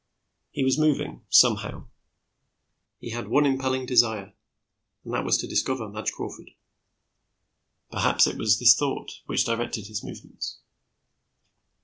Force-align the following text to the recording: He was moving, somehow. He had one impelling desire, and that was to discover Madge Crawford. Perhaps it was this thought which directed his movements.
He 0.49 0.63
was 0.63 0.79
moving, 0.79 1.21
somehow. 1.29 1.85
He 2.99 3.11
had 3.11 3.27
one 3.27 3.45
impelling 3.45 3.85
desire, 3.85 4.33
and 5.05 5.13
that 5.13 5.23
was 5.23 5.37
to 5.37 5.47
discover 5.47 5.87
Madge 5.87 6.11
Crawford. 6.11 6.49
Perhaps 7.91 8.25
it 8.25 8.35
was 8.39 8.57
this 8.57 8.73
thought 8.73 9.21
which 9.27 9.45
directed 9.45 9.85
his 9.85 10.03
movements. 10.03 10.57